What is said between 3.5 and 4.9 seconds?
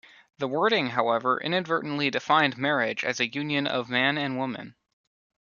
of man and woman.